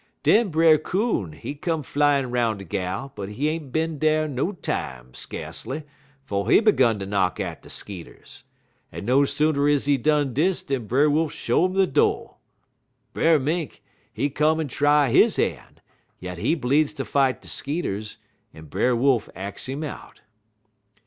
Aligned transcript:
"Den 0.23 0.49
Brer 0.49 0.79
Coon, 0.79 1.33
he 1.33 1.53
come 1.53 1.83
flyin' 1.83 2.31
'roun' 2.31 2.57
de 2.57 2.63
gal, 2.63 3.13
but 3.15 3.29
he 3.29 3.49
ain't 3.49 3.71
bin 3.71 3.99
dar 3.99 4.27
no 4.27 4.51
time 4.51 5.13
skacely 5.13 5.83
'fo' 6.25 6.45
he 6.45 6.59
'gun 6.59 6.97
ter 6.99 7.05
knock 7.05 7.39
at 7.39 7.61
de 7.61 7.69
skeeters; 7.69 8.43
en 8.91 9.05
no 9.05 9.25
sooner 9.25 9.69
is 9.69 9.85
he 9.85 9.99
done 9.99 10.33
dis 10.33 10.63
dan 10.63 10.87
Brer 10.87 11.07
Wolf 11.07 11.31
show 11.31 11.65
'im 11.65 11.73
de 11.73 11.85
do'. 11.85 12.33
Brer 13.13 13.37
Mink, 13.37 13.83
he 14.11 14.31
come 14.31 14.59
en 14.59 14.67
try 14.69 15.11
he 15.11 15.21
han', 15.29 15.79
yit 16.17 16.39
he 16.39 16.55
bleedz 16.55 16.95
ter 16.97 17.03
fight 17.03 17.39
de 17.39 17.47
skeeters, 17.47 18.17
en 18.55 18.65
Brer 18.65 18.95
Wolf 18.95 19.29
ax 19.35 19.69
'im 19.69 19.83
out. 19.83 20.21